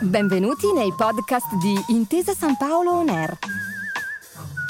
[0.00, 3.38] Benvenuti nei podcast di Intesa San Paolo On Air.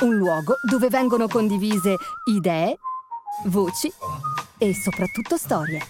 [0.03, 2.79] Un luogo dove vengono condivise idee,
[3.47, 3.93] voci
[4.59, 5.81] e soprattutto storie.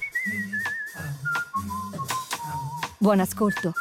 [2.98, 3.73] Buon ascolto.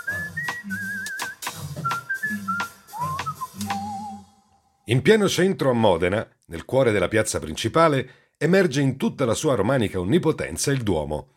[4.86, 9.56] In pieno centro a Modena, nel cuore della piazza principale, emerge in tutta la sua
[9.56, 11.35] romanica onnipotenza il Duomo.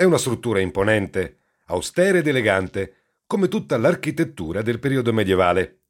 [0.00, 2.94] È una struttura imponente, austera ed elegante,
[3.26, 5.80] come tutta l'architettura del periodo medievale.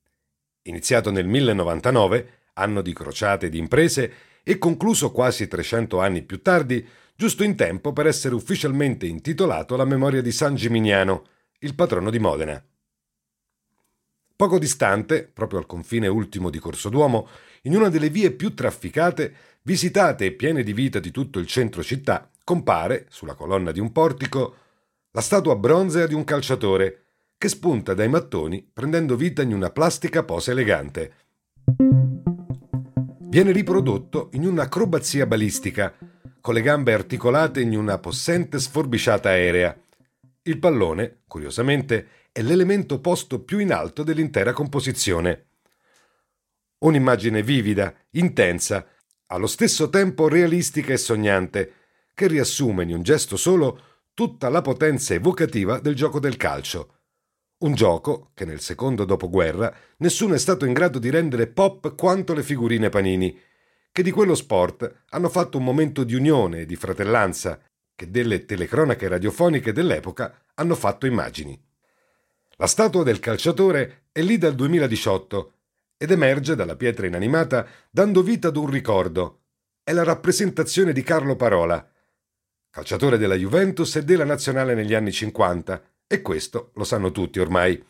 [0.62, 6.42] Iniziato nel 1099, anno di crociate e di imprese, e concluso quasi 300 anni più
[6.42, 11.28] tardi, giusto in tempo per essere ufficialmente intitolato alla memoria di San Gimignano,
[11.60, 12.60] il patrono di Modena.
[14.34, 17.28] Poco distante, proprio al confine ultimo di Corso Duomo,
[17.62, 21.84] in una delle vie più trafficate, visitate e piene di vita di tutto il centro
[21.84, 24.56] città, compare, sulla colonna di un portico,
[25.12, 27.04] la statua bronzea di un calciatore,
[27.38, 31.12] che spunta dai mattoni prendendo vita in una plastica posa elegante.
[33.20, 35.94] Viene riprodotto in un'acrobazia balistica,
[36.40, 39.80] con le gambe articolate in una possente sforbiciata aerea.
[40.42, 45.50] Il pallone, curiosamente, è l'elemento posto più in alto dell'intera composizione.
[46.78, 48.84] Un'immagine vivida, intensa,
[49.26, 51.74] allo stesso tempo realistica e sognante,
[52.20, 53.80] che riassume in un gesto solo
[54.12, 56.96] tutta la potenza evocativa del gioco del calcio
[57.60, 62.32] un gioco che nel secondo dopoguerra nessuno è stato in grado di rendere pop quanto
[62.32, 63.38] le figurine panini,
[63.92, 67.60] che di quello sport hanno fatto un momento di unione e di fratellanza,
[67.94, 71.58] che delle telecronache radiofoniche dell'epoca hanno fatto immagini.
[72.56, 75.52] La statua del calciatore è lì dal 2018
[75.98, 79.40] ed emerge dalla pietra inanimata dando vita ad un ricordo.
[79.82, 81.89] È la rappresentazione di Carlo Parola,
[82.70, 87.82] calciatore della Juventus e della nazionale negli anni 50, e questo lo sanno tutti ormai.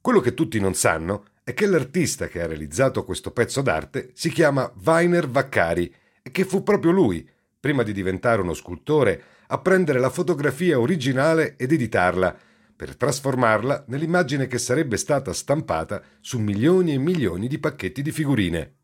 [0.00, 4.30] Quello che tutti non sanno è che l'artista che ha realizzato questo pezzo d'arte si
[4.30, 7.28] chiama Weiner Vaccari e che fu proprio lui,
[7.58, 12.36] prima di diventare uno scultore, a prendere la fotografia originale ed editarla,
[12.76, 18.74] per trasformarla nell'immagine che sarebbe stata stampata su milioni e milioni di pacchetti di figurine.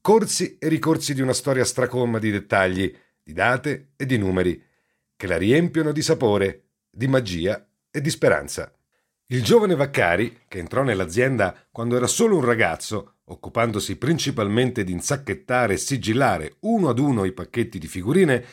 [0.00, 4.62] Corsi e ricorsi di una storia stracolma di dettagli, di date e di numeri,
[5.16, 8.72] che la riempiono di sapore, di magia e di speranza.
[9.26, 15.74] Il giovane Vaccari, che entrò nell'azienda quando era solo un ragazzo, occupandosi principalmente di insacchettare
[15.74, 18.44] e sigillare uno ad uno i pacchetti di figurine,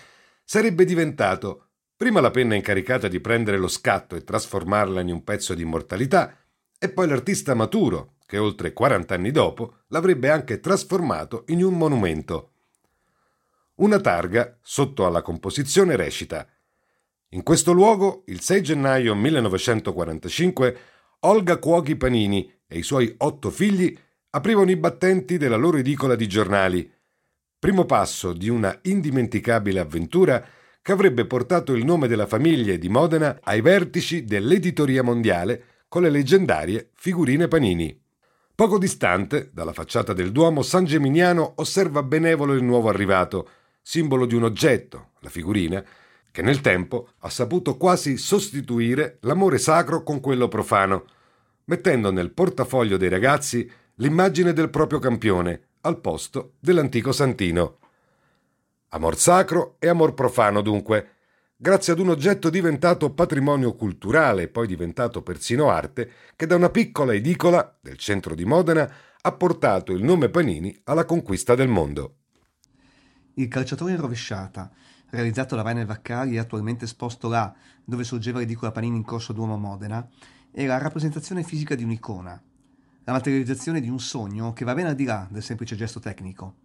[0.43, 5.55] sarebbe diventato prima la penna incaricata di prendere lo scatto e trasformarla in un pezzo
[5.55, 6.37] di immortalità,
[6.77, 12.51] e poi l'artista maturo, che oltre 40 anni dopo l'avrebbe anche trasformato in un monumento.
[13.77, 16.47] Una targa, sotto alla composizione, recita
[17.31, 20.77] in questo luogo, il 6 gennaio 1945,
[21.21, 23.95] Olga Cuochi Panini e i suoi otto figli
[24.29, 26.89] aprivano i battenti della loro edicola di giornali,
[27.59, 30.41] primo passo di una indimenticabile avventura
[30.81, 36.09] che avrebbe portato il nome della famiglia di Modena ai vertici dell'editoria mondiale con le
[36.09, 38.01] leggendarie figurine Panini.
[38.55, 43.49] Poco distante, dalla facciata del Duomo, San Geminiano osserva benevolo il nuovo arrivato,
[43.89, 45.81] simbolo di un oggetto, la figurina,
[46.29, 51.05] che nel tempo ha saputo quasi sostituire l'amore sacro con quello profano,
[51.63, 57.77] mettendo nel portafoglio dei ragazzi l'immagine del proprio campione al posto dell'antico santino.
[58.89, 61.11] Amor sacro e amor profano dunque,
[61.55, 66.69] grazie ad un oggetto diventato patrimonio culturale e poi diventato persino arte, che da una
[66.69, 72.15] piccola edicola del centro di Modena ha portato il nome Panini alla conquista del mondo.
[73.39, 74.71] Il calciatore in rovesciata
[75.09, 77.53] realizzato da Rainer Vaccari e attualmente esposto là
[77.83, 80.09] dove sorgeva l'edicola Panini in corso Duomo Modena,
[80.49, 82.41] è la rappresentazione fisica di un'icona,
[83.03, 86.55] la materializzazione di un sogno che va ben al di là del semplice gesto tecnico.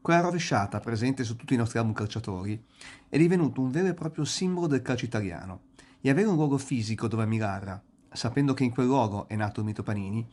[0.00, 2.64] Quella rovesciata, presente su tutti i nostri album calciatori,
[3.08, 5.62] è divenuto un vero e proprio simbolo del calcio italiano
[6.00, 7.82] e avere un luogo fisico dove ammirarla,
[8.12, 10.24] sapendo che in quel luogo è nato il mito Panini,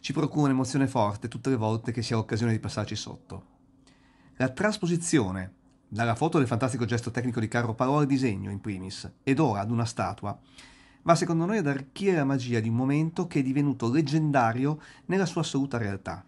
[0.00, 3.58] ci procura un'emozione forte tutte le volte che si ha occasione di passarci sotto.
[4.40, 5.52] La trasposizione
[5.86, 9.60] dalla foto del fantastico gesto tecnico di Carlo Parò al disegno in primis, ed ora
[9.60, 10.34] ad una statua,
[11.02, 15.26] va secondo noi ad arricchire la magia di un momento che è divenuto leggendario nella
[15.26, 16.24] sua assoluta realtà.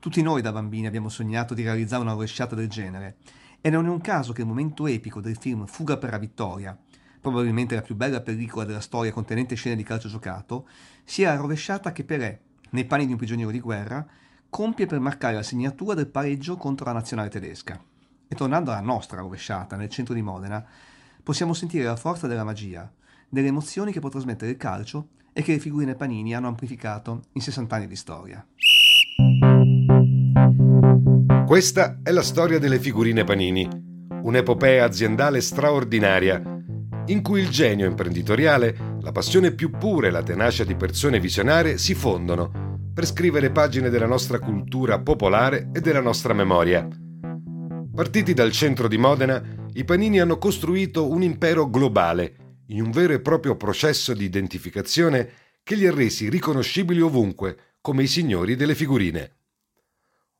[0.00, 3.18] Tutti noi da bambini abbiamo sognato di realizzare una rovesciata del genere,
[3.60, 6.76] e non è un caso che il momento epico del film Fuga per la vittoria,
[7.20, 10.66] probabilmente la più bella pellicola della storia contenente scene di calcio giocato,
[11.04, 12.40] sia la rovesciata che Pelé,
[12.70, 14.04] nei panni di un prigioniero di guerra,
[14.50, 17.80] compie per marcare la segnatura del pareggio contro la nazionale tedesca.
[18.26, 20.64] E tornando alla nostra rovesciata nel centro di Modena,
[21.22, 22.90] possiamo sentire la forza della magia,
[23.28, 27.40] delle emozioni che può trasmettere il calcio e che le figurine Panini hanno amplificato in
[27.40, 28.44] 60 anni di storia.
[31.46, 33.68] Questa è la storia delle figurine Panini,
[34.22, 36.42] un'epopea aziendale straordinaria,
[37.06, 41.78] in cui il genio imprenditoriale, la passione più pura e la tenacia di persone visionarie
[41.78, 42.67] si fondono
[42.98, 46.88] per scrivere pagine della nostra cultura popolare e della nostra memoria.
[47.94, 49.40] Partiti dal centro di Modena,
[49.74, 55.30] i Panini hanno costruito un impero globale in un vero e proprio processo di identificazione
[55.62, 59.36] che li ha resi riconoscibili ovunque come i signori delle figurine.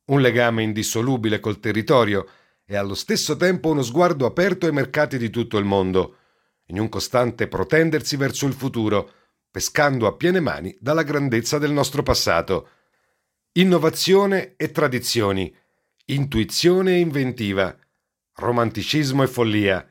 [0.06, 2.26] Un legame indissolubile col territorio
[2.64, 6.16] e allo stesso tempo uno sguardo aperto ai mercati di tutto il mondo,
[6.70, 9.12] in un costante protendersi verso il futuro,
[9.50, 12.68] pescando a piene mani dalla grandezza del nostro passato.
[13.52, 15.54] Innovazione e tradizioni,
[16.06, 17.76] intuizione e inventiva,
[18.34, 19.86] romanticismo e follia,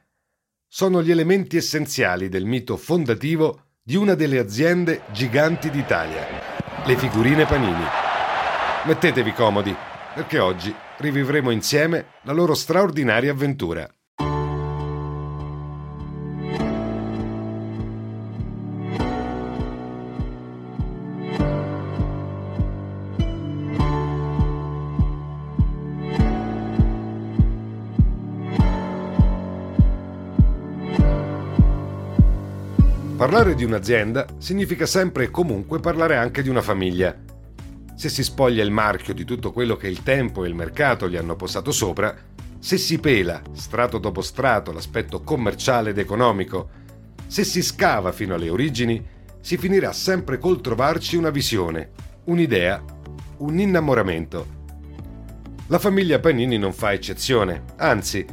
[0.67, 7.45] sono gli elementi essenziali del mito fondativo di una delle aziende giganti d'Italia, le figurine
[7.45, 7.85] Panini.
[8.85, 9.75] Mettetevi comodi,
[10.13, 13.89] perché oggi rivivremo insieme la loro straordinaria avventura.
[33.27, 37.13] Parlare di un'azienda significa sempre e comunque parlare anche di una famiglia.
[37.93, 41.17] Se si spoglia il marchio di tutto quello che il tempo e il mercato gli
[41.17, 42.15] hanno posato sopra,
[42.57, 46.69] se si pela, strato dopo strato, l'aspetto commerciale ed economico,
[47.27, 49.05] se si scava fino alle origini,
[49.41, 51.89] si finirà sempre col trovarci una visione,
[52.27, 52.81] un'idea,
[53.39, 54.47] un innamoramento.
[55.67, 58.25] La famiglia Panini non fa eccezione, anzi,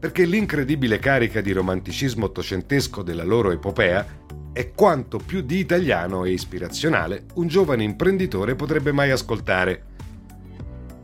[0.00, 4.24] perché l'incredibile carica di romanticismo ottocentesco della loro epopea
[4.58, 9.84] è quanto più di italiano e ispirazionale un giovane imprenditore potrebbe mai ascoltare.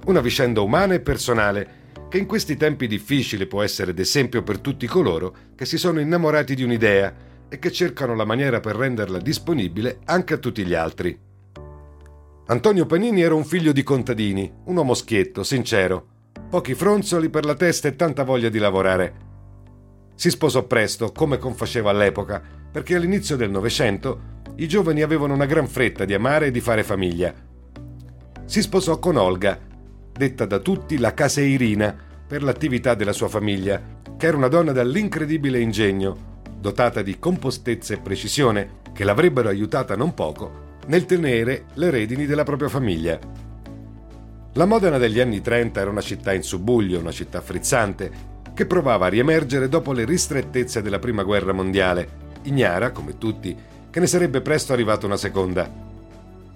[0.06, 4.89] Una vicenda umana e personale che in questi tempi difficili può essere d'esempio per tutti
[4.89, 7.15] coloro che si sono innamorati di un'idea
[7.49, 11.17] e che cercano la maniera per renderla disponibile anche a tutti gli altri.
[12.47, 16.07] Antonio Panini era un figlio di contadini, un uomo schietto, sincero,
[16.50, 19.34] pochi fronzoli per la testa e tanta voglia di lavorare.
[20.14, 25.66] Si sposò presto, come confaceva all'epoca, perché all'inizio del Novecento i giovani avevano una gran
[25.66, 27.34] fretta di amare e di fare famiglia.
[28.44, 29.58] Si sposò con Olga,
[30.12, 31.96] detta da tutti la caseirina
[32.26, 33.82] per l'attività della sua famiglia,
[34.16, 40.14] che era una donna dall'incredibile ingegno, dotata di compostezza e precisione, che l'avrebbero aiutata non
[40.14, 43.19] poco nel tenere le redini della propria famiglia.
[44.52, 49.06] La Modena degli anni 30 era una città in subbuglio, una città frizzante, che provava
[49.06, 53.56] a riemergere dopo le ristrettezze della Prima Guerra Mondiale ignara, come tutti,
[53.91, 55.71] che ne sarebbe presto arrivata una seconda.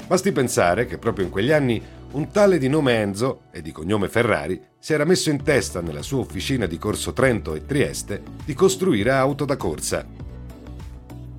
[0.06, 4.08] Basti pensare che proprio in quegli anni un tale di nome Enzo e di cognome
[4.08, 8.54] Ferrari si era messo in testa nella sua officina di Corso Trento e Trieste di
[8.54, 10.06] costruire auto da corsa.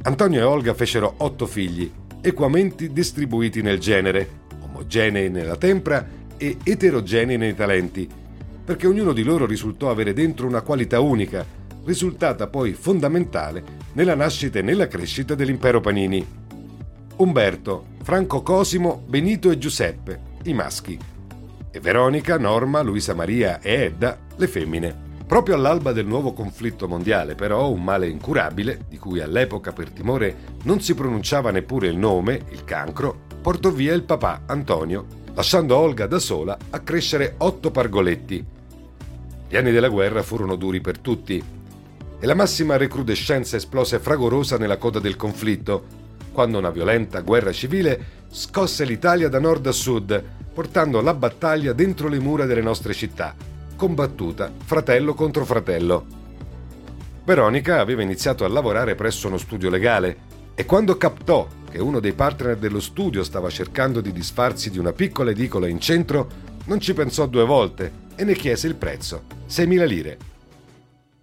[0.04, 1.92] Antonio e Olga fecero otto figli,
[2.22, 6.08] equamente distribuiti nel genere, omogenei nella tempra
[6.38, 8.08] e eterogenei nei talenti,
[8.70, 11.44] perché ognuno di loro risultò avere dentro una qualità unica,
[11.86, 13.64] risultata poi fondamentale
[13.94, 16.24] nella nascita e nella crescita dell'impero Panini.
[17.16, 21.00] Umberto, Franco Cosimo, Benito e Giuseppe, i maschi,
[21.72, 24.96] e Veronica, Norma, Luisa Maria e Edda, le femmine.
[25.26, 30.36] Proprio all'alba del nuovo conflitto mondiale, però, un male incurabile, di cui all'epoca per timore
[30.66, 36.06] non si pronunciava neppure il nome, il cancro, portò via il papà Antonio, lasciando Olga
[36.06, 38.58] da sola a crescere otto pargoletti.
[39.50, 41.44] Gli anni della guerra furono duri per tutti,
[42.20, 45.86] e la massima recrudescenza esplose fragorosa nella coda del conflitto,
[46.32, 52.10] quando una violenta guerra civile scosse l'Italia da nord a sud, portando la battaglia dentro
[52.10, 53.36] le mura delle nostre città,
[53.76, 56.06] combattuta fratello contro fratello.
[57.24, 60.18] Veronica aveva iniziato a lavorare presso uno studio legale
[60.54, 64.94] e quando captò che uno dei partner dello studio stava cercando di disfarsi di una
[64.94, 66.30] piccola edicola in centro,
[66.70, 70.18] non ci pensò due volte e ne chiese il prezzo, 6.000 lire.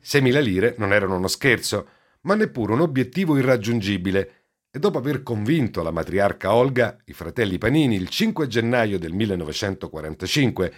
[0.04, 1.86] 6.000 lire non erano uno scherzo,
[2.22, 4.32] ma neppure un obiettivo irraggiungibile,
[4.72, 10.74] e dopo aver convinto la matriarca Olga, i fratelli Panini, il 5 gennaio del 1945,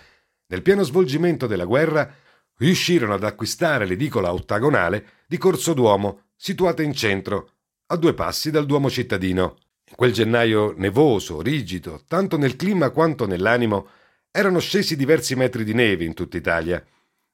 [0.48, 2.14] nel pieno svolgimento della guerra,
[2.58, 7.52] riuscirono ad acquistare l'edicola ottagonale di Corso Duomo, situata in centro,
[7.86, 9.56] a due passi dal Duomo cittadino.
[9.88, 13.88] In quel gennaio nevoso, rigido, tanto nel clima quanto nell'animo,
[14.30, 16.84] erano scesi diversi metri di neve in tutta Italia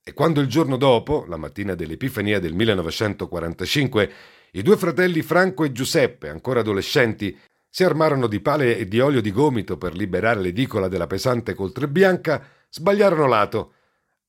[0.06, 4.12] E quando il giorno dopo, la mattina dell'Epifania del 1945,
[4.52, 7.34] i due fratelli Franco e Giuseppe, ancora adolescenti,
[7.70, 11.88] si armarono di pale e di olio di gomito per liberare l'edicola della pesante coltre
[11.88, 13.72] bianca, sbagliarono lato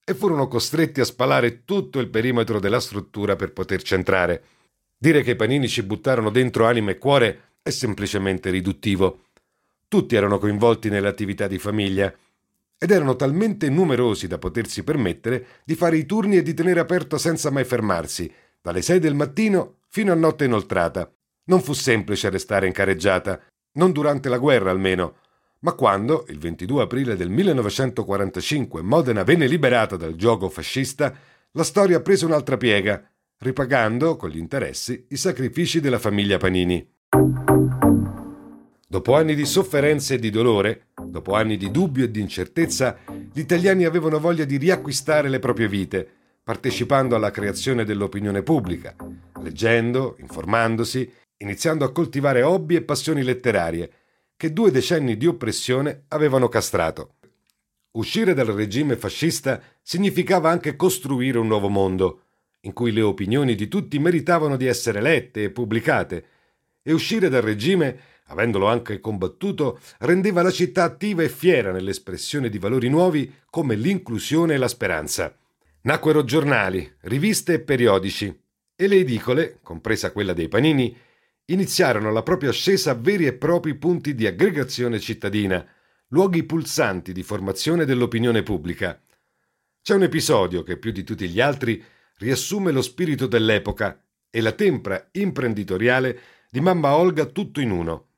[0.05, 4.43] e furono costretti a spalare tutto il perimetro della struttura per poterci entrare.
[4.97, 9.25] Dire che i panini ci buttarono dentro anima e cuore è semplicemente riduttivo.
[9.89, 12.13] Tutti erano coinvolti nelle attività di famiglia
[12.77, 17.17] ed erano talmente numerosi da potersi permettere di fare i turni e di tenere aperto
[17.17, 21.11] senza mai fermarsi, dalle sei del mattino fino a notte inoltrata.
[21.45, 23.39] Non fu semplice restare in careggiata,
[23.73, 25.17] non durante la guerra almeno,
[25.59, 31.13] ma quando, il 22 aprile del 1945, Modena venne liberata dal gioco fascista,
[31.51, 33.03] la storia prese un'altra piega,
[33.39, 36.87] ripagando, con gli interessi, i sacrifici della famiglia Panini.
[38.87, 42.99] Dopo anni di sofferenze e di dolore, dopo anni di dubbio e di incertezza,
[43.33, 46.07] gli italiani avevano voglia di riacquistare le proprie vite,
[46.43, 48.95] partecipando alla creazione dell'opinione pubblica,
[49.41, 53.91] leggendo, informandosi, iniziando a coltivare hobby e passioni letterarie
[54.37, 57.15] che due decenni di oppressione avevano castrato.
[57.93, 62.21] Uscire dal regime fascista significava anche costruire un nuovo mondo,
[62.61, 66.25] in cui le opinioni di tutti meritavano di essere lette e pubblicate,
[66.83, 72.57] e uscire dal regime, avendolo anche combattuto, rendeva la città attiva e fiera nell'espressione di
[72.57, 75.37] valori nuovi come l'inclusione e la speranza.
[75.81, 78.43] Nacquero giornali, riviste e periodici,
[78.75, 80.95] e le edicole, compresa quella dei panini,
[81.45, 85.65] iniziarono la propria ascesa a veri e propri punti di aggregazione cittadina,
[86.09, 88.99] luoghi pulsanti di formazione dell'opinione pubblica.
[89.81, 91.83] C'è un episodio che più di tutti gli altri
[92.17, 98.14] riassume lo spirito dell'epoca e la tempra imprenditoriale di mamma Olga tutto in uno.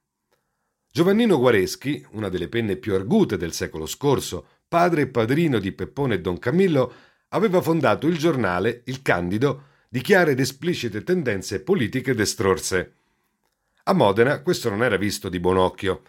[0.98, 6.16] Giovannino Guareschi, una delle penne più argute del secolo scorso, padre e padrino di Peppone
[6.16, 6.92] e Don Camillo,
[7.28, 12.94] aveva fondato il giornale Il Candido di chiare ed esplicite tendenze politiche destrorse.
[13.84, 16.02] A Modena questo non era visto di buon occhio,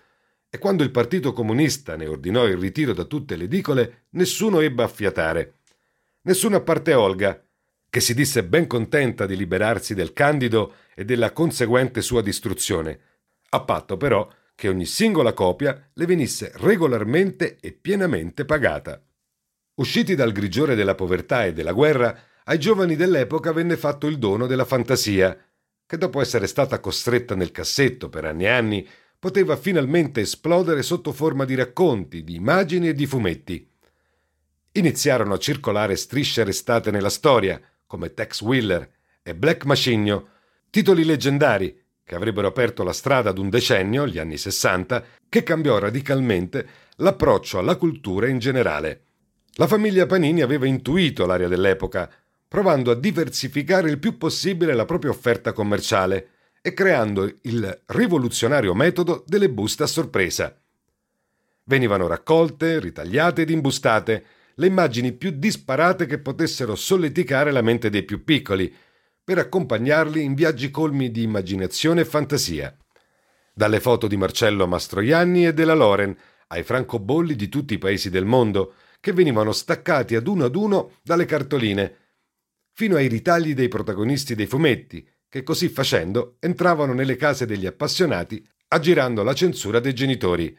[0.49, 4.85] e quando il Partito Comunista ne ordinò il ritiro da tutte le edicole, nessuno ebbe
[4.85, 5.57] a fiatare.
[6.23, 7.39] Nessuno a parte Olga,
[7.91, 13.01] che si disse ben contenta di liberarsi del Candido e della conseguente sua distruzione,
[13.51, 14.27] a patto però
[14.59, 19.01] che ogni singola copia le venisse regolarmente e pienamente pagata.
[19.75, 24.49] Usciti dal grigiore della povertà e della guerra, ai giovani dell'epoca venne fatto il dono
[24.49, 25.39] della fantasia,
[25.87, 31.13] che dopo essere stata costretta nel cassetto per anni e anni, poteva finalmente esplodere sotto
[31.13, 33.71] forma di racconti, di immagini e di fumetti.
[34.73, 38.91] Iniziarono a circolare strisce restate nella storia, come Tex Wheeler
[39.23, 40.31] e Black Macigno,
[40.69, 45.77] titoli leggendari che avrebbero aperto la strada ad un decennio, gli anni Sessanta, che cambiò
[45.79, 49.03] radicalmente l'approccio alla cultura in generale.
[49.57, 52.11] La famiglia Panini aveva intuito l'aria dell'epoca,
[52.49, 56.29] provando a diversificare il più possibile la propria offerta commerciale
[56.63, 60.59] e creando il rivoluzionario metodo delle buste a sorpresa.
[61.65, 64.25] Venivano raccolte, ritagliate ed imbustate
[64.55, 68.75] le immagini più disparate che potessero solleticare la mente dei più piccoli,
[69.29, 72.75] per accompagnarli in viaggi colmi di immaginazione e fantasia.
[73.53, 76.17] Dalle foto di Marcello Mastroianni e della Loren
[76.47, 80.93] ai francobolli di tutti i paesi del mondo, che venivano staccati ad uno ad uno
[81.03, 81.97] dalle cartoline,
[82.73, 88.43] fino ai ritagli dei protagonisti dei fumetti, che così facendo entravano nelle case degli appassionati,
[88.69, 90.59] aggirando la censura dei genitori.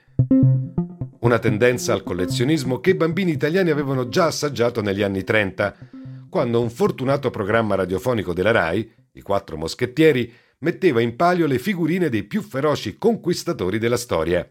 [1.21, 5.75] Una tendenza al collezionismo che i bambini italiani avevano già assaggiato negli anni 30,
[6.29, 12.09] quando un fortunato programma radiofonico della RAI, I Quattro Moschettieri, metteva in palio le figurine
[12.09, 14.49] dei più feroci conquistatori della storia.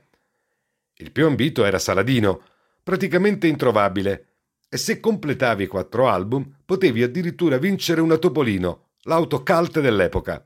[0.97, 2.43] Il più ambito era Saladino,
[2.83, 4.25] praticamente introvabile,
[4.69, 10.45] e se completavi quattro album potevi addirittura vincere una Topolino, l'auto cult dell'epoca.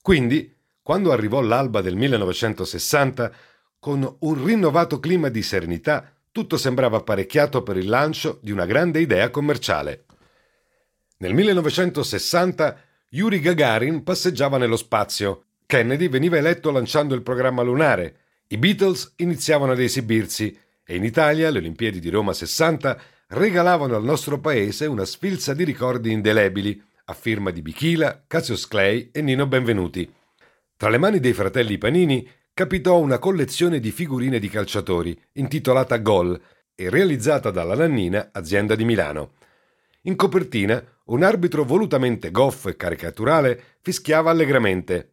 [0.00, 3.32] Quindi, quando arrivò l'alba del 1960,
[3.78, 9.00] con un rinnovato clima di serenità, tutto sembrava apparecchiato per il lancio di una grande
[9.00, 10.04] idea commerciale.
[11.18, 12.78] Nel 1960
[13.10, 18.16] Yuri Gagarin passeggiava nello spazio, Kennedy veniva eletto lanciando il programma lunare,
[18.48, 20.54] i Beatles iniziavano ad esibirsi
[20.84, 25.64] e in Italia le Olimpiadi di Roma 60 regalavano al nostro paese una sfilza di
[25.64, 30.12] ricordi indelebili, a firma di Bichila, Cassius Clay e Nino Benvenuti.
[30.76, 36.38] Tra le mani dei fratelli Panini capitò una collezione di figurine di calciatori, intitolata Gol
[36.74, 39.32] e realizzata dalla Nannina, azienda di Milano.
[40.02, 45.12] In copertina, un arbitro volutamente goffo e caricaturale fischiava allegramente.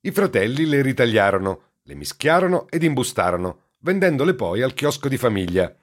[0.00, 5.74] I fratelli le ritagliarono, le mischiarono ed imbustarono, vendendole poi al chiosco di famiglia.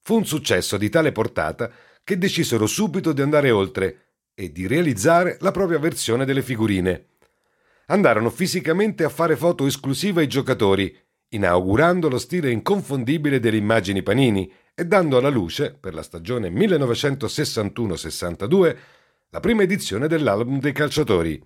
[0.00, 1.70] Fu un successo di tale portata
[2.04, 3.98] che decisero subito di andare oltre
[4.34, 7.06] e di realizzare la propria versione delle figurine.
[7.86, 10.96] Andarono fisicamente a fare foto esclusive ai giocatori,
[11.30, 18.76] inaugurando lo stile inconfondibile delle immagini Panini e dando alla luce, per la stagione 1961-62,
[19.30, 21.40] la prima edizione dell'album dei calciatori.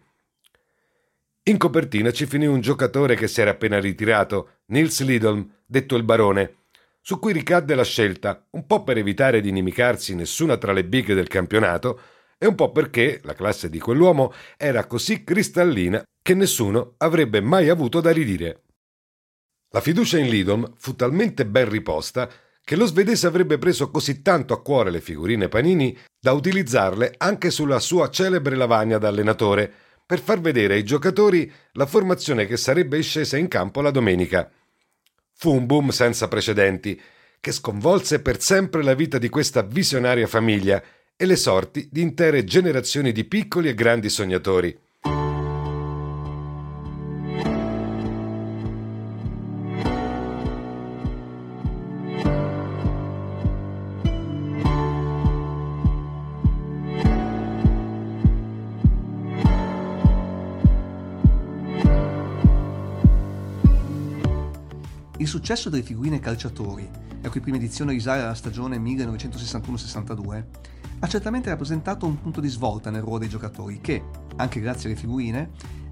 [1.45, 6.03] In copertina ci finì un giocatore che si era appena ritirato, Nils Lidolm, detto il
[6.03, 6.65] barone,
[7.01, 11.15] su cui ricadde la scelta, un po' per evitare di inimicarsi nessuna tra le big
[11.15, 12.01] del campionato,
[12.39, 17.69] e un po' perché la classe di quell'uomo era così cristallina che nessuno avrebbe mai
[17.69, 18.63] avuto da ridire.
[19.71, 22.29] La fiducia in Lidom fu talmente ben riposta
[22.67, 27.53] che lo svedese avrebbe preso così tanto a cuore le figurine Panini da utilizzarle anche
[27.53, 29.73] sulla sua celebre lavagna da allenatore,
[30.05, 34.51] per far vedere ai giocatori la formazione che sarebbe scesa in campo la domenica.
[35.33, 37.01] Fu un boom senza precedenti,
[37.39, 40.83] che sconvolse per sempre la vita di questa visionaria famiglia
[41.15, 44.77] e le sorti di intere generazioni di piccoli e grandi sognatori.
[65.47, 70.45] Successo delle figurine calciatori, la cui prima edizione risale alla stagione 1961-62,
[70.99, 74.03] ha certamente rappresentato un punto di svolta nel ruolo dei giocatori che,
[74.39, 75.51] anche grazie alle figurine,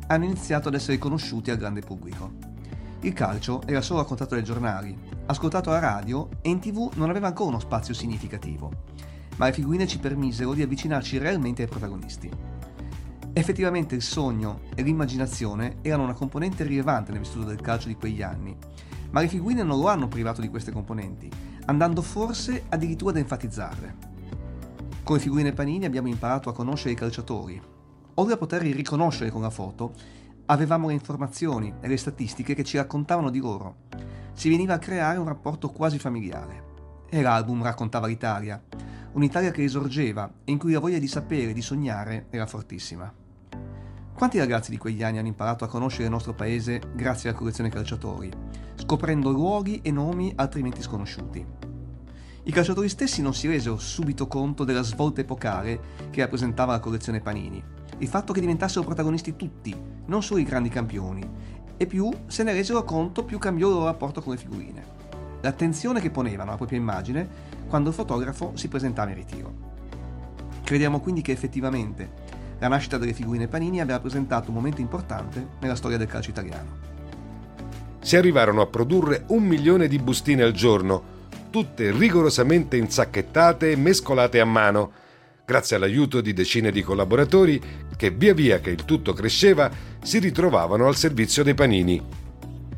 [0.09, 2.33] hanno iniziato ad essere conosciuti al grande pubblico.
[3.03, 7.29] Il calcio era solo raccontato dai giornali, ascoltato alla radio e in tv non aveva
[7.29, 8.73] ancora uno spazio significativo,
[9.37, 12.29] ma le figurine ci permisero di avvicinarci realmente ai protagonisti.
[13.33, 18.21] Effettivamente il sogno e l'immaginazione erano una componente rilevante nel vissuto del calcio di quegli
[18.21, 18.57] anni
[19.15, 21.31] ma le figurine non lo hanno privato di queste componenti,
[21.67, 23.95] andando forse addirittura ad enfatizzarle.
[25.05, 27.63] Con le figurine Panini abbiamo imparato a conoscere i calciatori.
[28.15, 29.93] Oltre a poterli riconoscere con la foto,
[30.47, 33.77] avevamo le informazioni e le statistiche che ci raccontavano di loro.
[34.33, 36.73] Si veniva a creare un rapporto quasi familiare.
[37.09, 38.61] E l'album raccontava l'Italia,
[39.13, 43.13] un'Italia che esorgeva e in cui la voglia di sapere e di sognare era fortissima.
[44.13, 47.69] Quanti ragazzi di quegli anni hanno imparato a conoscere il nostro paese grazie alla collezione
[47.69, 48.31] calciatori,
[48.85, 51.45] scoprendo luoghi e nomi altrimenti sconosciuti?
[52.43, 57.23] I calciatori stessi non si resero subito conto della svolta epocale che rappresentava la collezione
[57.23, 57.65] Panini,
[57.97, 61.27] il fatto che diventassero protagonisti tutti, non solo i grandi campioni,
[61.79, 64.85] e più se ne resero conto più cambiò il loro rapporto con le figurine.
[65.41, 67.27] L'attenzione che ponevano alla propria immagine
[67.67, 69.53] quando il fotografo si presentava in ritiro.
[70.63, 72.13] Crediamo quindi che effettivamente
[72.59, 76.94] la nascita delle figurine Panini aveva rappresentato un momento importante nella storia del calcio italiano.
[78.05, 84.41] Si arrivarono a produrre un milione di bustine al giorno, tutte rigorosamente insacchettate e mescolate
[84.41, 84.93] a mano,
[85.43, 87.59] grazie all'aiuto di decine di collaboratori
[87.97, 89.71] che via via che il tutto cresceva
[90.03, 91.99] si ritrovavano al servizio dei panini.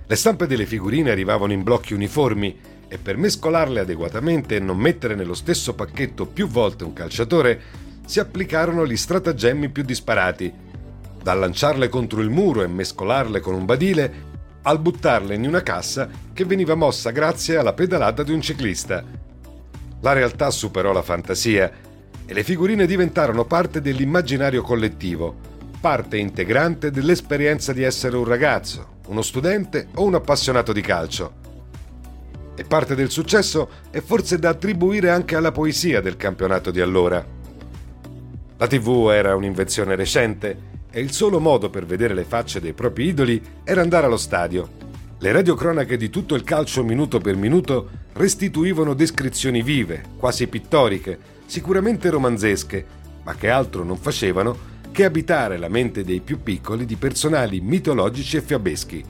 [0.07, 5.17] Le stampe delle figurine arrivavano in blocchi uniformi e per mescolarle adeguatamente e non mettere
[5.17, 7.61] nello stesso pacchetto più volte un calciatore
[8.07, 10.53] si applicarono gli stratagemmi più disparati,
[11.21, 14.35] dal lanciarle contro il muro e mescolarle con un badile,
[14.67, 19.03] al buttarle in una cassa che veniva mossa grazie alla pedalata di un ciclista.
[20.01, 21.71] La realtà superò la fantasia
[22.27, 25.35] e le figurine diventarono parte dell'immaginario collettivo,
[25.81, 31.45] parte integrante dell'esperienza di essere un ragazzo, uno studente o un appassionato di calcio.
[32.57, 37.25] E parte del successo è forse da attribuire anche alla poesia del campionato di allora.
[38.57, 43.09] La TV era un'invenzione recente e il solo modo per vedere le facce dei propri
[43.09, 44.67] idoli era andare allo stadio.
[45.19, 52.09] Le radiocronache di tutto il calcio minuto per minuto restituivano descrizioni vive, quasi pittoriche, sicuramente
[52.09, 52.87] romanzesche,
[53.25, 54.57] ma che altro non facevano
[54.91, 59.05] che abitare la mente dei più piccoli di personali mitologici e fiabeschi.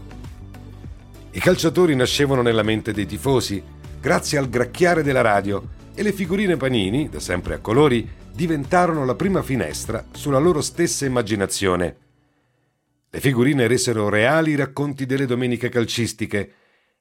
[1.30, 3.62] I calciatori nascevano nella mente dei tifosi,
[4.00, 5.62] grazie al gracchiare della radio,
[5.94, 11.06] e le figurine panini, da sempre a colori, diventarono la prima finestra sulla loro stessa
[11.06, 11.96] immaginazione.
[13.08, 16.52] Le figurine resero reali i racconti delle domeniche calcistiche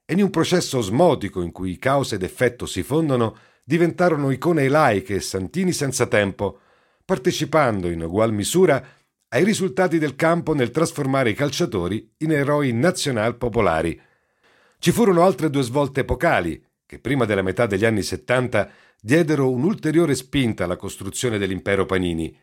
[0.06, 5.15] e in un processo osmotico in cui causa ed effetto si fondono, diventarono icone laiche
[5.15, 6.60] e santini senza tempo,
[7.04, 8.82] partecipando in ugual misura
[9.28, 14.00] ai risultati del campo nel trasformare i calciatori in eroi nazional popolari.
[14.80, 18.69] Ci furono altre due svolte epocali, che prima della metà degli anni 70
[19.02, 22.36] diedero un'ulteriore spinta alla costruzione dell'impero Panini.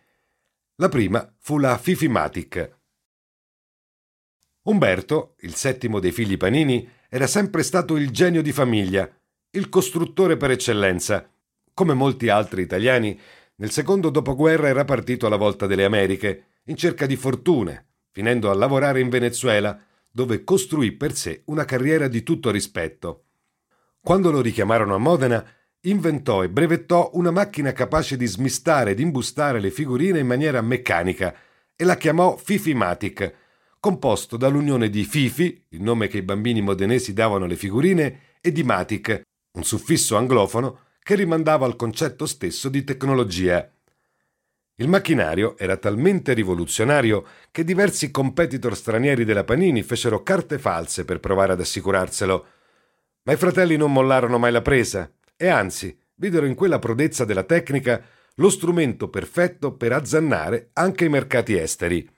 [0.77, 2.79] La prima fu la Fifimatic.
[4.63, 9.11] Umberto, il settimo dei figli Panini, era sempre stato il genio di famiglia,
[9.51, 11.29] il costruttore per eccellenza,
[11.75, 13.19] come molti altri italiani,
[13.57, 18.55] nel secondo dopoguerra era partito alla volta delle Americhe, in cerca di fortune, finendo a
[18.55, 19.79] lavorare in Venezuela,
[20.11, 23.25] dove costruì per sé una carriera di tutto rispetto.
[24.05, 25.47] Quando lo richiamarono a Modena,
[25.83, 31.33] inventò e brevettò una macchina capace di smistare ed imbustare le figurine in maniera meccanica
[31.77, 33.33] e la chiamò Fifimatic,
[33.79, 38.65] composto dall'unione di Fifi, il nome che i bambini modenesi davano alle figurine, e di
[38.65, 43.71] Matic, un suffisso anglofono che rimandava al concetto stesso di tecnologia.
[44.77, 51.21] Il macchinario era talmente rivoluzionario che diversi competitor stranieri della Panini fecero carte false per
[51.21, 52.47] provare ad assicurarselo.
[53.25, 57.45] Ma i fratelli non mollarono mai la presa e anzi videro in quella prodezza della
[57.45, 58.03] tecnica
[58.37, 62.09] lo strumento perfetto per azzannare anche i mercati esteri.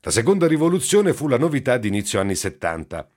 [0.00, 3.08] La seconda rivoluzione fu la novità di inizio anni 70.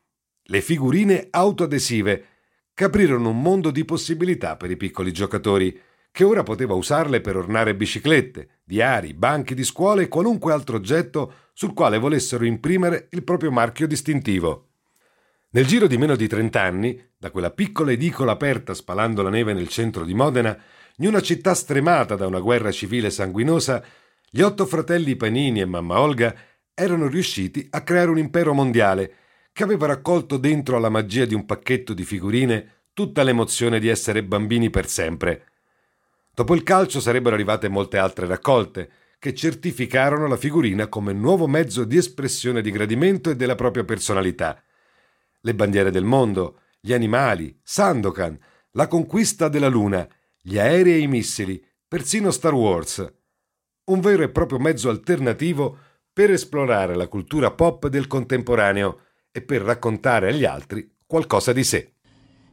[0.44, 2.26] Le figurine autoadesive
[2.74, 5.80] che aprirono un mondo di possibilità per i piccoli giocatori,
[6.12, 11.34] che ora poteva usarle per ornare biciclette, diari, banchi di scuola e qualunque altro oggetto
[11.54, 14.71] sul quale volessero imprimere il proprio marchio distintivo.
[15.54, 19.68] Nel giro di meno di trent'anni, da quella piccola edicola aperta spalando la neve nel
[19.68, 20.58] centro di Modena,
[21.00, 23.84] in una città stremata da una guerra civile sanguinosa,
[24.30, 26.34] gli otto fratelli Panini e mamma Olga
[26.74, 29.16] erano riusciti a creare un impero mondiale
[29.52, 34.24] che aveva raccolto dentro alla magia di un pacchetto di figurine tutta l'emozione di essere
[34.24, 35.48] bambini per sempre.
[36.34, 41.84] Dopo il calcio sarebbero arrivate molte altre raccolte, che certificarono la figurina come nuovo mezzo
[41.84, 44.64] di espressione di gradimento e della propria personalità.
[45.44, 48.38] Le bandiere del mondo, gli animali, Sandokan,
[48.72, 50.08] la conquista della Luna,
[50.40, 53.14] gli aerei e i missili, persino Star Wars.
[53.86, 55.78] Un vero e proprio mezzo alternativo
[56.14, 59.00] per esplorare la cultura pop del contemporaneo
[59.32, 61.96] e per raccontare agli altri qualcosa di sé.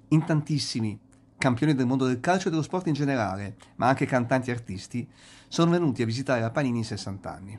[0.09, 0.99] In tantissimi,
[1.37, 5.07] campioni del mondo del calcio e dello sport in generale, ma anche cantanti e artisti,
[5.49, 7.59] sono venuti a visitare la Panini in 60 anni.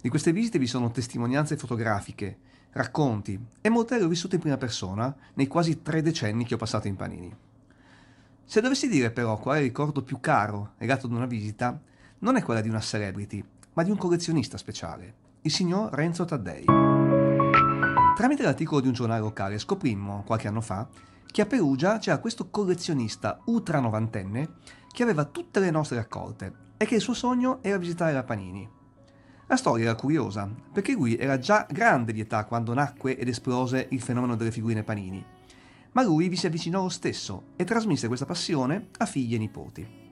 [0.00, 2.38] Di queste visite vi sono testimonianze fotografiche,
[2.74, 6.58] racconti e molte le ho vissute in prima persona nei quasi tre decenni che ho
[6.58, 7.34] passato in Panini.
[8.44, 11.80] Se dovessi dire però qual è il ricordo più caro legato ad una visita,
[12.18, 16.64] non è quella di una celebrity, ma di un collezionista speciale, il signor Renzo Taddei.
[18.14, 20.86] Tramite l'articolo di un giornale locale scoprimmo, qualche anno fa,
[21.26, 24.50] che a Perugia c'era questo collezionista ultra novantenne
[24.92, 28.68] che aveva tutte le nostre raccolte e che il suo sogno era visitare la Panini.
[29.46, 33.88] La storia era curiosa, perché lui era già grande di età quando nacque ed esplose
[33.90, 35.24] il fenomeno delle figurine Panini,
[35.92, 40.02] ma lui vi si avvicinò lo stesso e trasmise questa passione a figli e nipoti.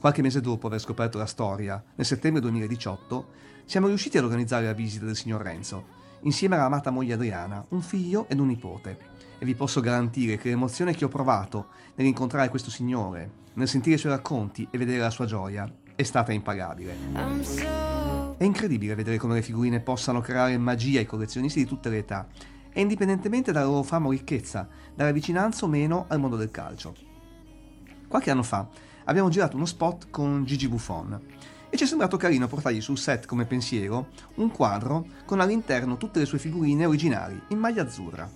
[0.00, 3.26] Qualche mese dopo aver scoperto la storia, nel settembre 2018,
[3.64, 8.28] siamo riusciti ad organizzare la visita del signor Renzo, insieme all'amata moglie Adriana, un figlio
[8.28, 8.98] ed un nipote.
[9.38, 13.98] E vi posso garantire che l'emozione che ho provato nell'incontrare questo signore, nel sentire i
[13.98, 17.83] suoi racconti e vedere la sua gioia, è stata impagabile.
[18.36, 22.26] È incredibile vedere come le figurine possano creare magia ai collezionisti di tutte le età,
[22.72, 26.94] e indipendentemente dalla loro fama o ricchezza, dalla vicinanza o meno al mondo del calcio.
[28.08, 28.68] Qualche anno fa
[29.04, 31.20] abbiamo girato uno spot con Gigi Buffon
[31.70, 36.18] e ci è sembrato carino portargli sul set come pensiero un quadro con all'interno tutte
[36.18, 38.28] le sue figurine originali in maglia azzurra.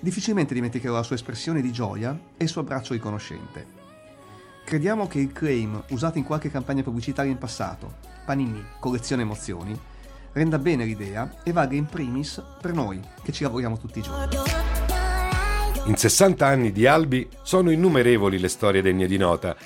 [0.00, 3.80] Difficilmente dimenticherò la sua espressione di gioia e il suo abbraccio riconoscente.
[4.64, 9.78] Crediamo che il claim usato in qualche campagna pubblicitaria in passato, Panini, collezione emozioni,
[10.32, 14.36] renda bene l'idea e valga in primis per noi che ci lavoriamo tutti i giorni.
[15.84, 19.56] In 60 anni di Albi sono innumerevoli le storie degne di nota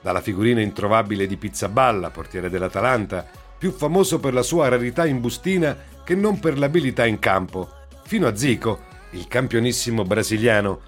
[0.00, 3.26] dalla figurina introvabile di Pizzaballa, portiere dell'Atalanta,
[3.58, 7.68] più famoso per la sua rarità in bustina che non per l'abilità in campo,
[8.04, 10.80] fino a Zico, il campionissimo brasiliano,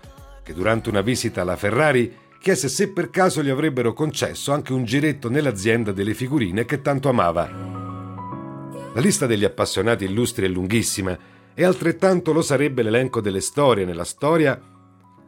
[0.43, 4.85] che durante una visita alla Ferrari chiese se per caso gli avrebbero concesso anche un
[4.85, 7.49] giretto nell'azienda delle figurine che tanto amava.
[8.93, 11.17] La lista degli appassionati illustri è lunghissima
[11.55, 14.61] e altrettanto lo sarebbe l'elenco delle storie nella storia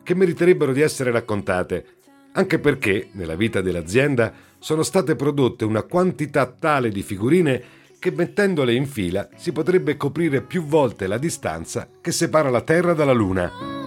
[0.02, 1.86] che meriterebbero di essere raccontate,
[2.32, 7.62] anche perché nella vita dell'azienda sono state prodotte una quantità tale di figurine
[8.00, 12.92] che mettendole in fila si potrebbe coprire più volte la distanza che separa la Terra
[12.92, 13.83] dalla Luna.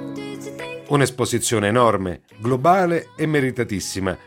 [0.90, 4.18] Un'esposizione enorme, globale e meritatissima,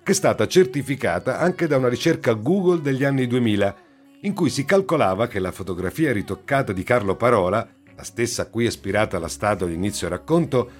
[0.00, 3.76] che è stata certificata anche da una ricerca Google degli anni 2000,
[4.20, 8.64] in cui si calcolava che la fotografia ritoccata di Carlo Parola, la stessa a cui
[8.64, 10.70] è ispirata la statua di inizio racconto,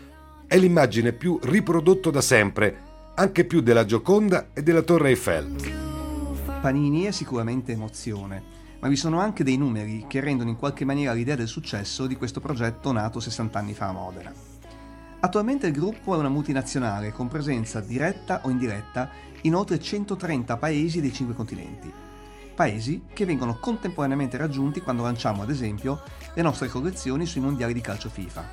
[0.46, 2.76] è l'immagine più riprodotta da sempre,
[3.16, 5.56] anche più della Gioconda e della Torre Eiffel.
[6.60, 8.40] Panini è sicuramente emozione,
[8.78, 12.14] ma vi sono anche dei numeri che rendono in qualche maniera l'idea del successo di
[12.14, 14.43] questo progetto nato 60 anni fa a Modena.
[15.24, 19.08] Attualmente il gruppo è una multinazionale con presenza diretta o indiretta
[19.44, 21.90] in oltre 130 paesi dei 5 continenti.
[22.54, 26.02] Paesi che vengono contemporaneamente raggiunti quando lanciamo, ad esempio,
[26.34, 28.44] le nostre collezioni sui mondiali di calcio FIFA.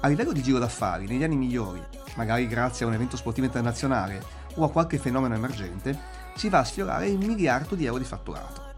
[0.00, 1.82] A livello di giro d'affari, negli anni migliori,
[2.16, 4.22] magari grazie a un evento sportivo internazionale
[4.56, 5.98] o a qualche fenomeno emergente,
[6.34, 8.74] si va a sfiorare il miliardo di euro di fatturato.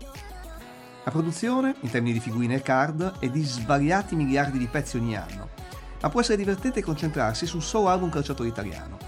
[1.03, 5.17] La produzione, in termini di figurine e card, è di svariati miliardi di pezzi ogni
[5.17, 5.67] anno,
[6.01, 8.99] ma può essere divertente concentrarsi sul solo album calciatore italiano.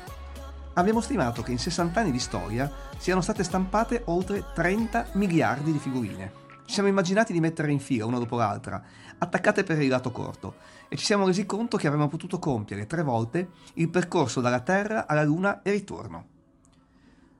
[0.74, 5.78] Abbiamo stimato che in 60 anni di storia siano state stampate oltre 30 miliardi di
[5.78, 6.32] figurine.
[6.64, 8.80] Ci siamo immaginati di mettere in fila una dopo l'altra,
[9.18, 10.54] attaccate per il lato corto,
[10.88, 15.06] e ci siamo resi conto che avremmo potuto compiere tre volte il percorso dalla Terra
[15.06, 16.26] alla Luna e ritorno.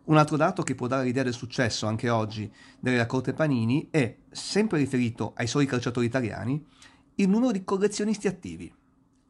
[0.04, 4.16] Un altro dato che può dare l'idea del successo anche oggi delle raccolte Panini è,
[4.28, 6.66] sempre riferito ai soli calciatori italiani,
[7.14, 8.72] il numero di collezionisti attivi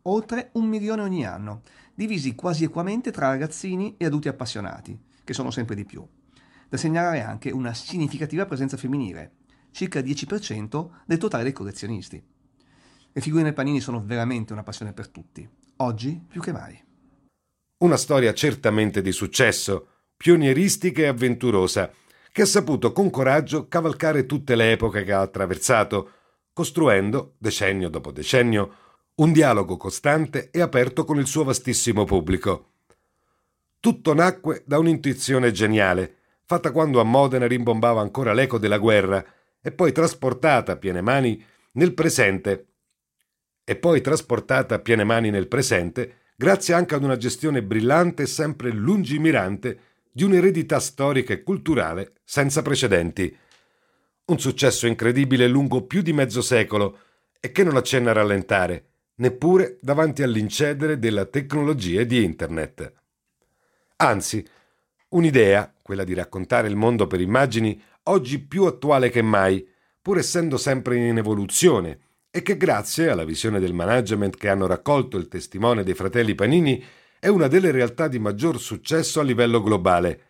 [0.02, 1.62] oltre un milione ogni anno,
[1.94, 6.06] divisi quasi equamente tra ragazzini e adulti appassionati, che sono sempre di più.
[6.68, 9.32] Da segnalare anche una significativa presenza femminile,
[9.70, 12.22] circa il 10% del totale dei collezionisti.
[13.12, 16.80] Le figurine panini sono veramente una passione per tutti, oggi più che mai.
[17.78, 21.90] Una storia certamente di successo, pionieristica e avventurosa,
[22.32, 26.10] che ha saputo con coraggio cavalcare tutte le epoche che ha attraversato,
[26.52, 28.74] costruendo, decennio dopo decennio,
[29.20, 32.68] un dialogo costante e aperto con il suo vastissimo pubblico.
[33.78, 39.22] Tutto nacque da un'intuizione geniale, fatta quando a Modena rimbombava ancora l'eco della guerra
[39.61, 42.66] e poi trasportata a piene mani nel presente.
[43.62, 48.26] E poi trasportata a piene mani nel presente grazie anche ad una gestione brillante e
[48.26, 49.80] sempre lungimirante
[50.11, 53.37] di un'eredità storica e culturale senza precedenti.
[54.24, 56.98] Un successo incredibile lungo più di mezzo secolo
[57.38, 58.89] e che non accenna a rallentare
[59.20, 62.92] neppure davanti all'incedere della tecnologia di Internet.
[63.96, 64.46] Anzi,
[65.11, 69.66] un'idea, quella di raccontare il mondo per immagini, oggi più attuale che mai,
[70.00, 75.16] pur essendo sempre in evoluzione, e che grazie alla visione del management che hanno raccolto
[75.16, 76.83] il testimone dei fratelli Panini
[77.18, 80.22] è una delle realtà di maggior successo a livello globale.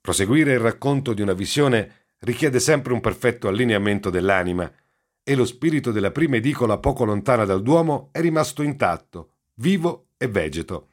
[0.00, 4.70] Proseguire il racconto di una visione richiede sempre un perfetto allineamento dell'anima,
[5.24, 10.28] e lo spirito della prima edicola poco lontana dal Duomo è rimasto intatto, vivo e
[10.28, 10.88] vegeto.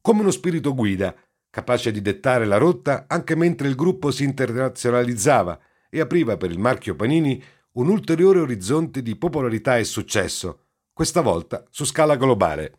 [0.00, 1.14] Come uno spirito guida,
[1.50, 5.58] capace di dettare la rotta anche mentre il gruppo si internazionalizzava
[5.90, 11.64] e apriva per il marchio Panini un ulteriore orizzonte di popolarità e successo, questa volta
[11.70, 12.78] su scala globale.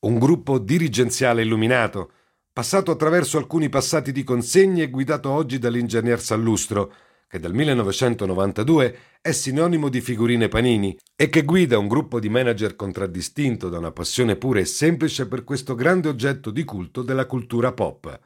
[0.00, 2.12] Un gruppo dirigenziale illuminato,
[2.52, 6.92] passato attraverso alcuni passati di consegne e guidato oggi dall'ingegner Sallustro,
[7.28, 12.76] che dal 1992 è sinonimo di figurine panini e che guida un gruppo di manager
[12.76, 17.72] contraddistinto da una passione pura e semplice per questo grande oggetto di culto della cultura
[17.72, 18.20] pop.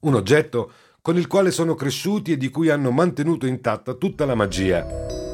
[0.00, 4.34] Un oggetto con il quale sono cresciuti e di cui hanno mantenuto intatta tutta la
[4.34, 5.27] magia.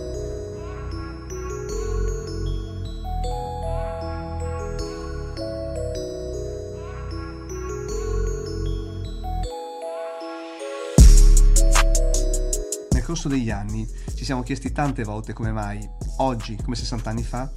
[13.15, 17.49] Corso degli anni ci siamo chiesti tante volte come mai, oggi, come 60 anni fa,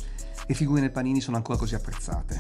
[0.46, 2.40] le figure nel panini sono ancora così apprezzate.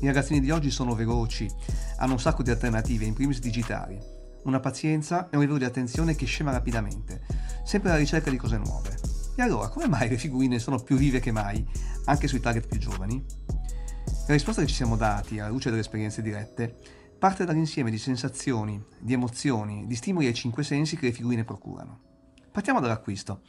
[0.00, 1.50] I ragazzini di oggi sono veloci,
[1.96, 3.98] hanno un sacco di alternative, in primis digitali,
[4.44, 7.22] una pazienza e un livello di attenzione che scema rapidamente,
[7.64, 8.96] sempre alla ricerca di cose nuove.
[9.34, 11.66] E allora, come mai le figurine sono più vive che mai,
[12.04, 13.24] anche sui target più giovani?
[14.28, 16.76] La risposta che ci siamo dati, alla luce delle esperienze dirette,
[17.18, 22.10] parte dall'insieme di sensazioni, di emozioni, di stimoli ai cinque sensi che le figurine procurano.
[22.52, 23.40] Partiamo dall'acquisto.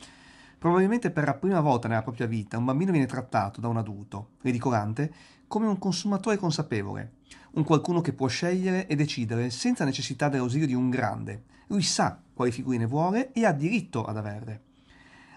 [0.58, 4.30] Probabilmente per la prima volta nella propria vita un bambino viene trattato da un adulto,
[4.44, 5.14] ridicolante,
[5.46, 7.16] come un consumatore consapevole,
[7.56, 11.44] un qualcuno che può scegliere e decidere senza necessità dell'ausilio di un grande.
[11.68, 14.62] Lui sa quali figurine vuole e ha diritto ad averle.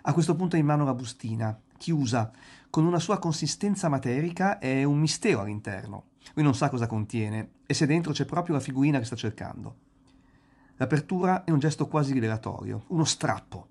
[0.02, 2.30] A questo punto ha in mano la bustina, chiusa,
[2.70, 6.10] con una sua consistenza materica e un mistero all'interno.
[6.34, 9.85] Lui non sa cosa contiene e se dentro c'è proprio la figurina che sta cercando.
[10.78, 13.68] L'apertura è un gesto quasi rivelatorio, uno strappo.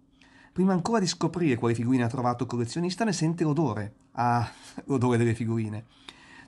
[0.52, 3.94] Prima ancora di scoprire quale figurine ha trovato il collezionista, ne sente l'odore.
[4.14, 4.50] Ah,
[4.86, 5.86] l'odore delle figurine.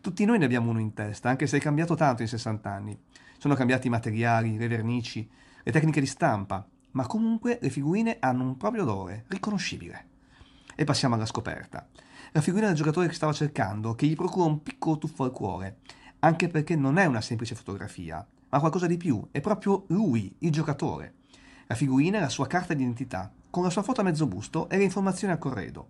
[0.02, 3.00] Tutti noi ne abbiamo uno in testa, anche se è cambiato tanto in 60 anni.
[3.38, 5.30] Sono cambiati i materiali, le vernici,
[5.62, 10.08] le tecniche di stampa, ma comunque le figurine hanno un proprio odore, riconoscibile.
[10.76, 11.88] E passiamo alla scoperta.
[12.32, 15.82] La figurina del giocatore che stava cercando, che gli procura un piccolo tuffo al cuore,
[16.20, 20.52] anche perché non è una semplice fotografia, ma qualcosa di più, è proprio lui, il
[20.52, 21.16] giocatore.
[21.68, 24.78] La figurina è la sua carta d'identità, con la sua foto a mezzo busto e
[24.78, 25.90] le informazioni a corredo.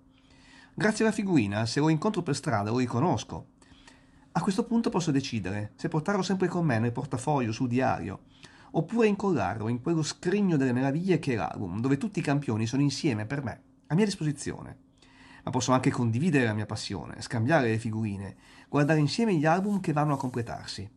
[0.73, 3.47] Grazie alla figurina, se lo incontro per strada lo riconosco.
[4.31, 8.21] A questo punto posso decidere se portarlo sempre con me nel portafoglio, sul diario,
[8.71, 12.81] oppure incollarlo in quello scrigno delle meraviglie che è l'album, dove tutti i campioni sono
[12.81, 14.77] insieme per me, a mia disposizione.
[15.43, 18.35] Ma posso anche condividere la mia passione, scambiare le figurine,
[18.67, 20.87] guardare insieme gli album che vanno a completarsi.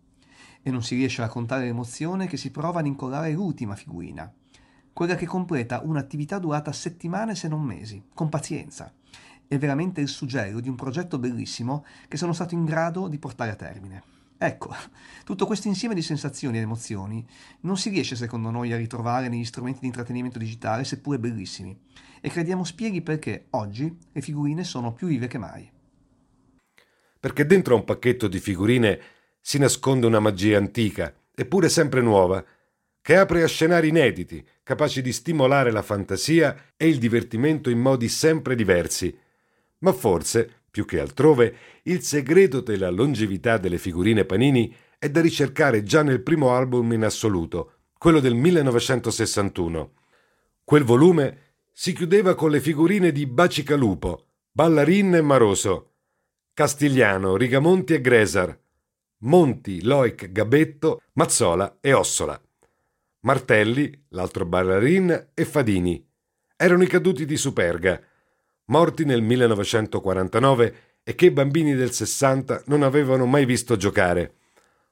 [0.63, 4.33] E non si riesce a raccontare l'emozione che si prova ad incollare l'ultima figurina,
[4.93, 8.93] quella che completa un'attività durata settimane se non mesi, con pazienza.
[9.47, 13.51] È veramente il suggello di un progetto bellissimo che sono stato in grado di portare
[13.51, 14.03] a termine.
[14.43, 14.75] Ecco,
[15.25, 17.27] tutto questo insieme di sensazioni ed emozioni
[17.61, 21.79] non si riesce secondo noi a ritrovare negli strumenti di intrattenimento digitale, seppure bellissimi,
[22.21, 25.71] e crediamo spieghi perché oggi le figurine sono più vive che mai.
[27.21, 28.99] Perché dentro a un pacchetto di figurine
[29.41, 32.45] si nasconde una magia antica, eppure sempre nuova,
[33.03, 38.09] che apre a scenari inediti, capaci di stimolare la fantasia e il divertimento in modi
[38.09, 39.17] sempre diversi.
[39.79, 45.83] Ma forse, più che altrove, il segreto della longevità delle figurine Panini è da ricercare
[45.83, 49.93] già nel primo album in assoluto, quello del 1961.
[50.63, 51.39] Quel volume
[51.73, 55.93] si chiudeva con le figurine di Bacicalupo, Ballarin e Maroso,
[56.53, 58.59] Castigliano, Rigamonti e Gresar,
[59.23, 62.41] Monti, Loic, Gabetto, Mazzola e Ossola.
[63.21, 66.03] Martelli, l'altro Ballarin e Fadini.
[66.57, 68.01] Erano i caduti di Superga,
[68.67, 74.37] morti nel 1949 e che i bambini del 60 non avevano mai visto giocare.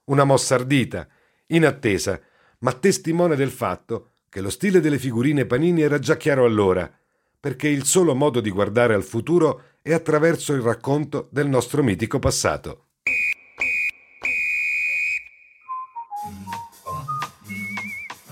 [0.04, 1.08] Una mossa ardita,
[1.46, 2.20] inattesa,
[2.58, 6.90] ma testimone del fatto che lo stile delle figurine Panini era già chiaro allora,
[7.40, 12.18] perché il solo modo di guardare al futuro è attraverso il racconto del nostro mitico
[12.18, 12.87] passato.